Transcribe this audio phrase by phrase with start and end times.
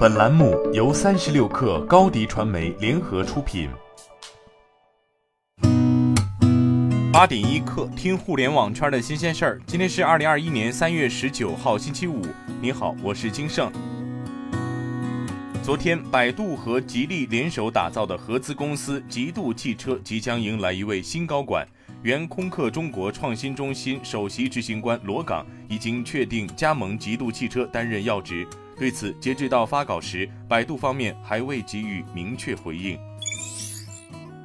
[0.00, 3.68] 本栏目由三十六氪高低传媒联合出品。
[7.12, 9.60] 八点一刻，听互联网圈的新鲜事儿。
[9.66, 12.22] 今天是二零二一年三月十九号，星期五。
[12.62, 13.70] 你好，我是金盛。
[15.62, 21.68] 昨天，百度和吉利联手打造的合资公司极度汽车即将迎来一位新高管。
[22.02, 28.48] 原空客中国创新中心首席执行官罗岗已经确定加盟极度汽车担任要职。
[28.80, 32.98] 对此，截至到发稿时，百度方面还未给予明确回应。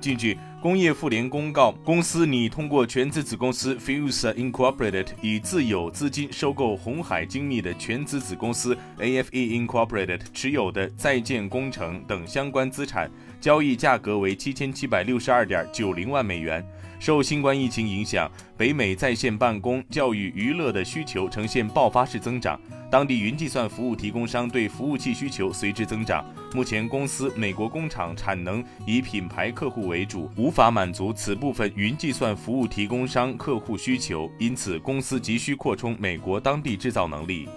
[0.00, 9.30] 近日，工业妇联公告，公司拟通过全资子公司 Fuse Incorporated 以自有资金收购红海精密的全资子公司 AFE
[9.64, 13.08] Incorporated 持有的在建工程等相关资产，
[13.40, 16.66] 交易价格为七千七百六十二点九零万美元。
[16.98, 22.60] 受新冠疫情影响，北美在线办公、教育、娱乐的需求呈现爆发式增长，
[22.90, 26.24] 当地云计算服务提供商对服务器需求随之增长。
[26.54, 37.48] 目前，公司美国工厂产能以品牌客户为主，无法满足此部分云计算服务提供商客户需求，因此公司急需扩充美国当地制造能力。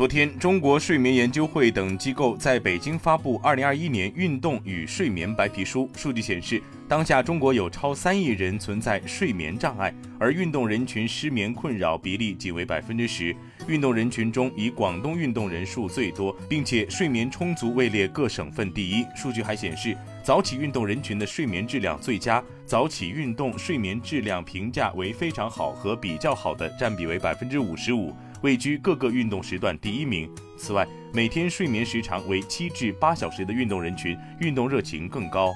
[0.00, 5.86] 昨天，中国睡眠研究会等机构在北京发布《二零二一年运动与睡眠白皮书》。
[6.00, 13.36] 数据显示，当下中国有超三亿人存在睡眠障碍，而运动人群失眠困扰比例仅为百分之十。
[13.68, 19.04] 运动人群中，以广东运动人数最多，并且睡眠充足位列各省份第一。
[19.14, 28.16] 数据还显示，早起运动人群的睡眠质量最佳，早起运动睡眠质量评价为非常好和比较好的占比为百分之五十五。
[28.42, 30.30] 位居各个运动时段第一名。
[30.56, 35.52] 此外，每天睡眠时长为七至八小时的运动人群，运动热情更高。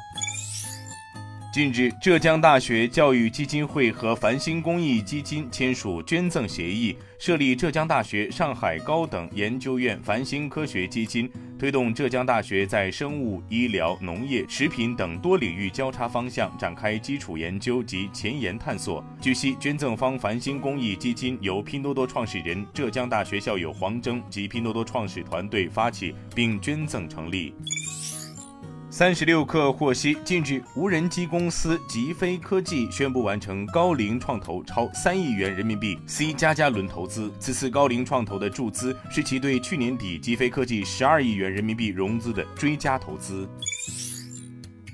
[1.52, 19.05] 近日，浙江大学教育基金会和繁星公益基金签署捐赠协议，设立浙江大学上海高等研究院繁星科学基金，推动浙江大学在生物、医疗、农业、食品等多领域交叉方向展开基础研究及前沿探索。
[19.20, 27.55] 据悉，捐赠方繁星公益基金由拼多多创始人、浙江大学校友黄征及拼多多创始团队发起并捐赠成立。
[28.96, 37.28] 三十六氪获悉，近日，无人机公司极飞科技宣布完成高瓴创投超三亿元人民币 C 加加轮投资。
[37.40, 43.48] 此次高瓴创投的注资是其对去年底极飞科技十二亿元人民币融资的追加投资。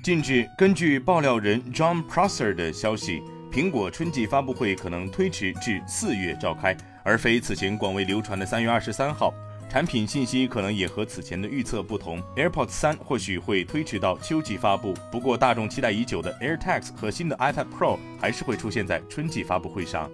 [0.02, 3.20] 近日，根据爆料人 John Prosser 的消息，
[3.52, 6.74] 苹果春季发布会可能推迟至四月召开，
[7.04, 9.30] 而非此前广为流传的三月二十三号。
[9.70, 14.92] 产品信息可能也和此前的预测不同，AirPods 三或许会推迟到秋季发布。
[15.12, 20.10] 不过，大众期待已久的 AirTags 和新的 iPad Pro 还是会出现在春季发布会上。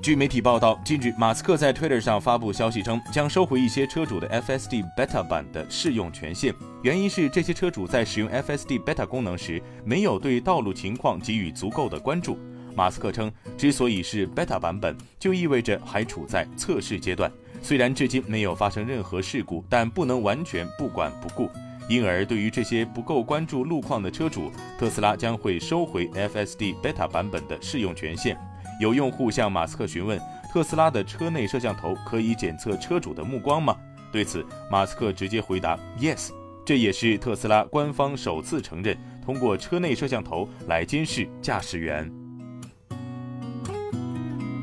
[0.00, 12.38] 据媒体报道，近日马斯克在 Twitter 上发布消息称，将收回一些车主的 FSD Beta 版的试用权限，原因是这些车主在使用 FSD Beta 功能时没有对道路情况给予足够的关注。
[12.74, 17.30] 马斯克称，之所以是 Beta 版本，就意味着还处在测试阶段。
[17.62, 21.50] 虽然至今没有发生任何事故，但不能完全不管不顾。
[21.88, 28.38] 因而，对于这些不够关注路况的车主，特斯拉将会收回 FSD Beta 版本的试用权限。
[28.80, 30.20] 有用户向马斯克询问，
[30.52, 33.76] 特斯拉的车内摄像头可以检测车主的目光吗？
[34.12, 36.30] 对此，马斯克直接回答：Yes。
[36.64, 42.19] 这也是特斯拉官方首次承认通过车内摄像头来监视驾驶员。